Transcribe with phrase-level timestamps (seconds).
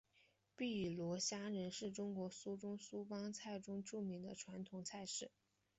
[0.55, 5.29] 碧螺虾仁是中国苏州苏帮菜的著名传统菜式。